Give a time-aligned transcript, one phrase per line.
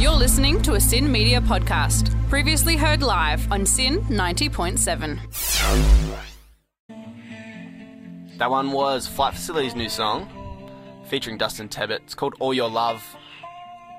[0.00, 5.18] You're listening to a SYN Media podcast, previously heard live on SYN 90.7.
[8.38, 10.28] That one was Flight Facilities' new song,
[11.06, 11.96] featuring Dustin Tebbutt.
[12.04, 13.16] It's called All Your Love.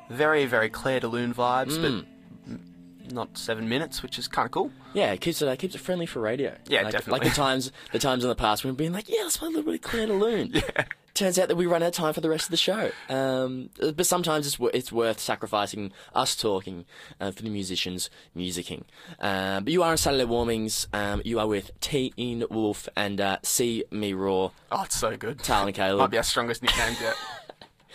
[0.09, 2.05] Very, very Clair de Lune vibes, Mm.
[2.47, 4.71] but not seven minutes, which is kind of cool.
[4.93, 6.55] Yeah, it keeps it, uh, keeps it friendly for radio.
[6.67, 7.19] Yeah, like, definitely.
[7.19, 9.47] Like the times, the times in the past when we've been like, yeah, let's play
[9.47, 10.51] a little bit of Clair de Lune.
[10.53, 10.85] yeah.
[11.19, 12.91] Turns out that we run out of time for the rest of the show.
[13.09, 16.85] Um, but sometimes it's it's worth sacrificing us talking
[17.19, 18.83] uh, for the musicians musicking.
[19.19, 20.87] Uh, but you are on Saturday Warmings.
[20.93, 22.13] Um, you are with T.
[22.15, 24.51] In Wolf and uh, See Me Raw.
[24.71, 25.39] Oh, it's so good.
[25.39, 25.99] Tal and Caleb.
[25.99, 27.15] Might be our strongest nicknames yet.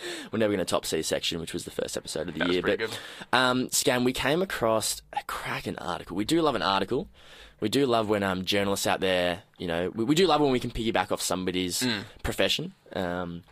[0.31, 2.61] We're never going to top C section, which was the first episode of the year.
[2.61, 2.97] but good.
[3.33, 6.15] um, Scam, we came across a cracking article.
[6.15, 7.07] We do love an article.
[7.61, 10.51] We do love when um, journalists out there, you know, we, we do love when
[10.51, 12.03] we can piggyback off somebody's Mm.
[12.23, 12.73] profession.
[12.93, 13.43] Um,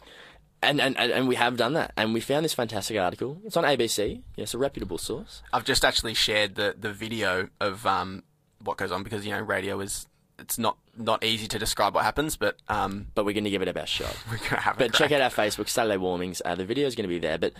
[0.61, 1.91] and, and, and we have done that.
[1.98, 3.37] And we found this fantastic article.
[3.45, 4.21] It's on ABC.
[4.35, 5.41] Yes, a reputable source.
[5.51, 8.23] I've just actually shared the, the video of um,
[8.63, 10.07] what goes on because, you know, radio is,
[10.39, 13.62] it's not, not easy to describe what happens, but um, But we're going to give
[13.62, 14.15] it our best shot.
[14.31, 16.41] we're going to have a But check out our Facebook, Saturday Warmings.
[16.43, 17.37] Uh, the video is going to be there.
[17.37, 17.53] But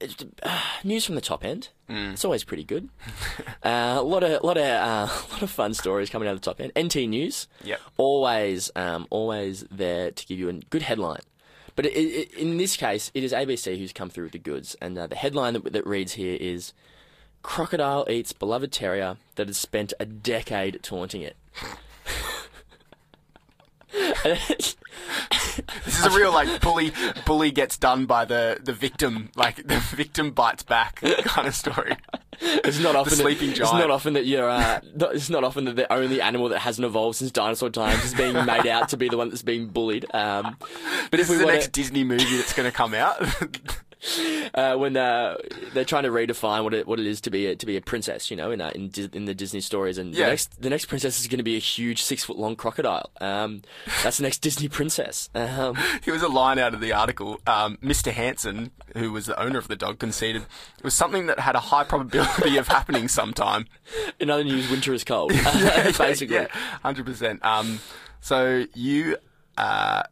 [0.00, 1.68] it's, uh, news from the top end.
[1.88, 2.12] Mm.
[2.12, 2.88] It's always pretty good.
[3.62, 6.40] uh, a lot of lot of uh, a lot of fun stories coming out of
[6.40, 6.72] the top end.
[6.78, 7.46] NT News.
[7.64, 7.80] Yep.
[7.98, 11.22] Always um, always there to give you a good headline.
[11.76, 14.76] But it, it, in this case, it is ABC who's come through with the goods,
[14.80, 16.72] and uh, the headline that, that reads here is:
[17.42, 21.36] "Crocodile eats beloved terrier that has spent a decade taunting it."
[24.22, 24.76] This
[25.98, 26.92] is a real like bully
[27.26, 31.96] bully gets done by the, the victim, like the victim bites back kind of story.
[32.40, 34.48] It's not often the sleeping that, It's not often that you're.
[34.48, 38.04] Uh, not- it's not often that the only animal that hasn't evolved since dinosaur times
[38.04, 40.06] is being made out to be the one that's being bullied.
[40.14, 40.56] Um,
[41.10, 43.16] but This if we is the want next Disney movie that's going to come out.
[44.54, 45.36] uh, when uh,
[45.72, 47.80] they're trying to redefine what it what it is to be a, to be a
[47.80, 50.24] princess, you know, in uh, in, Dis- in the Disney stories, and Yeah.
[50.26, 53.10] the next the next princess is going to be a huge six foot long crocodile.
[53.20, 53.62] Um,
[54.02, 55.28] that's the next Disney princess.
[55.34, 57.40] Um, Here was a line out of the article.
[57.46, 58.10] Um, Mr.
[58.12, 61.60] Hanson, who was the owner of the dog, conceded it was something that had a
[61.60, 63.66] high probability of happening sometime.
[64.20, 65.30] in other news, winter is cold.
[65.98, 66.36] basically.
[66.36, 66.46] yeah,
[66.82, 67.44] hundred percent.
[67.44, 67.80] Um,
[68.20, 69.16] so you,
[69.58, 70.02] uh,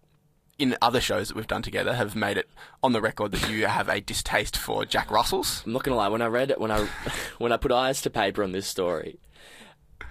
[0.59, 2.49] in other shows that we've done together, have made it
[2.83, 5.63] on the record that you have a distaste for Jack Russells.
[5.65, 6.09] I'm not gonna lie.
[6.09, 6.87] When I read it, when I
[7.39, 9.19] when I put eyes to paper on this story,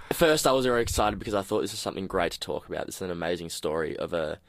[0.09, 2.67] at first I was very excited because I thought this is something great to talk
[2.67, 2.85] about.
[2.85, 4.39] This is an amazing story of a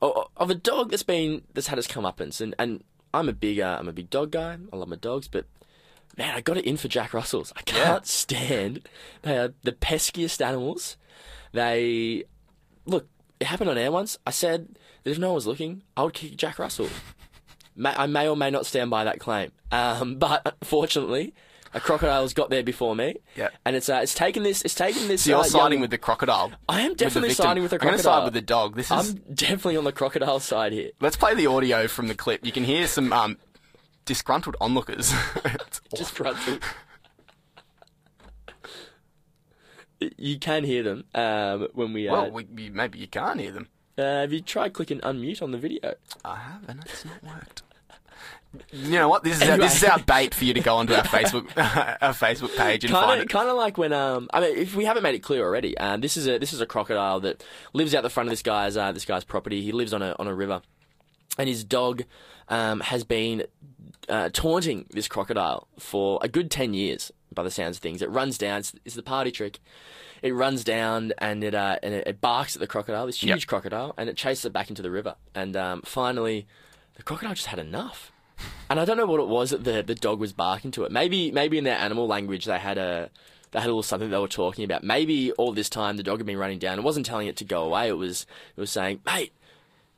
[0.00, 2.82] of a dog that's been that's had its comeuppance, and and
[3.12, 4.56] I'm a big uh, I'm a big dog guy.
[4.72, 5.46] I love my dogs, but
[6.16, 7.52] man, I got it in for Jack Russells.
[7.56, 8.88] I can't stand
[9.22, 10.96] they are the peskiest animals.
[11.52, 12.24] They
[12.84, 13.08] look.
[13.40, 14.18] It happened on air once.
[14.26, 16.88] I said that if no one was looking, I would kick Jack Russell.
[17.74, 19.52] May, I may or may not stand by that claim.
[19.70, 21.34] Um, but fortunately,
[21.74, 23.16] a crocodile's got there before me.
[23.36, 23.50] Yeah.
[23.66, 25.22] And it's uh, it's taken this it's taken this.
[25.24, 26.52] So you're uh, siding young- with the crocodile.
[26.68, 27.44] I am definitely victim.
[27.44, 28.20] siding with the I'm gonna crocodile.
[28.20, 28.76] side with the dog.
[28.76, 29.10] This is.
[29.10, 30.90] I'm definitely on the crocodile side here.
[31.00, 32.46] Let's play the audio from the clip.
[32.46, 33.36] You can hear some um,
[34.06, 35.12] disgruntled onlookers.
[35.44, 36.58] It's Just run through.
[40.00, 42.08] You can hear them um, when we.
[42.08, 43.68] Uh, well, we, you, maybe you can't hear them.
[43.98, 45.94] uh, have you tried clicking unmute on the video?
[46.24, 47.62] I have, and it's not worked.
[48.72, 49.22] You know what?
[49.22, 51.46] This is our, this is our bait for you to go onto our Facebook
[52.00, 53.28] our Facebook page and kind find it.
[53.28, 56.00] kind of like when um, I mean, if we haven't made it clear already, um,
[56.00, 58.76] this is a this is a crocodile that lives out the front of this guy's
[58.76, 59.60] uh, this guy's property.
[59.62, 60.62] He lives on a on a river,
[61.38, 62.02] and his dog
[62.48, 63.44] um, has been
[64.08, 67.12] uh, taunting this crocodile for a good ten years.
[67.34, 68.60] By the sounds of things, it runs down.
[68.60, 69.58] It's, it's the party trick.
[70.22, 73.42] It runs down and it uh, and it, it barks at the crocodile, this huge
[73.42, 73.46] Yep.
[73.48, 75.16] crocodile, and it chases it back into the river.
[75.34, 76.46] And um, finally,
[76.94, 78.12] the crocodile just had enough.
[78.68, 80.90] And I don't know what it was that the the dog was barking to it.
[80.92, 83.10] Maybe maybe in their animal language they had a
[83.52, 84.82] they had a little something they were talking about.
[84.82, 86.78] Maybe all this time the dog had been running down.
[86.78, 87.88] It wasn't telling it to go away.
[87.88, 88.26] It was
[88.56, 89.32] it was saying, "Mate,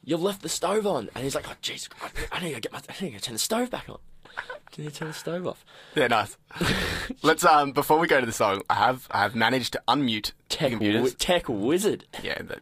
[0.08, 2.72] you've left the stove on." And he's like, "Oh jeez, I, I need to get
[2.72, 3.98] my I need to turn the stove back on."
[4.72, 5.64] Can you turn the stove off?
[5.94, 6.37] Yeah, nice.
[7.22, 10.32] Let's um before we go to the song, I have I have managed to unmute
[10.49, 11.14] Tech, computers.
[11.14, 12.05] tech wizard.
[12.22, 12.60] yeah, the,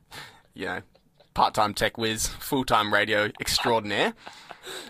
[0.54, 0.80] you know,
[1.34, 4.14] part-time tech whiz, full-time radio extraordinaire.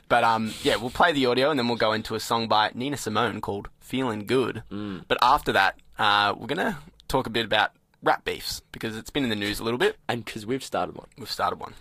[0.09, 2.71] But um, yeah, we'll play the audio and then we'll go into a song by
[2.75, 5.05] Nina Simone called "Feeling Good." Mm.
[5.09, 6.79] But after that, uh, we're gonna
[7.09, 9.97] talk a bit about rap beefs because it's been in the news a little bit.
[10.09, 11.09] And because we've started one.
[11.19, 11.75] We've started one.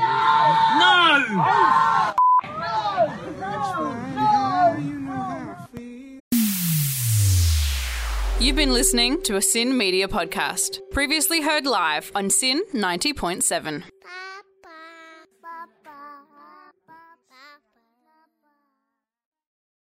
[8.40, 13.82] You've been listening to a SYN Media podcast, previously heard live on SYN 90.7.
[13.82, 13.97] Bye.